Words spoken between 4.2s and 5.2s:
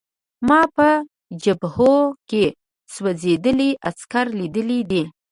لیدلي دي